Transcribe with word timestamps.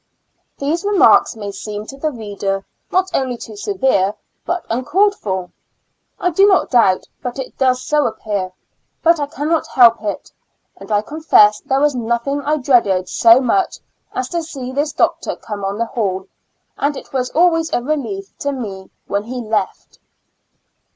These 0.57 0.83
remarks 0.83 1.35
may 1.35 1.51
seem 1.51 1.85
to 1.85 1.95
the 1.95 2.09
reader 2.09 2.65
not 2.91 3.11
only 3.13 3.37
too 3.37 3.55
severe 3.55 4.15
but 4.47 4.65
uncalled 4.67 5.13
for. 5.13 5.51
I 6.19 6.31
do 6.31 6.47
not 6.47 6.71
doubt 6.71 7.05
but 7.21 7.37
it 7.37 7.55
does 7.59 7.83
so 7.83 8.07
appear, 8.07 8.51
but 9.03 9.19
I 9.19 9.27
cannot 9.27 9.67
help 9.67 10.01
it; 10.01 10.31
and 10.77 10.91
I 10.91 11.03
confess 11.03 11.61
there 11.61 11.79
was 11.79 11.93
nothing 11.93 12.41
I 12.41 12.57
dreaded 12.57 13.09
so 13.09 13.39
much 13.41 13.77
as 14.11 14.27
to 14.29 14.41
see 14.41 14.71
this 14.71 14.91
doctor 14.91 15.35
come 15.35 15.63
on 15.63 15.77
the 15.77 15.85
hall, 15.85 16.25
and 16.79 16.97
it 16.97 17.13
was 17.13 17.29
always 17.35 17.71
a 17.71 17.83
relief 17.83 18.35
to 18.39 18.51
me 18.51 18.89
when 19.05 19.25
he 19.25 19.39
left. 19.39 19.99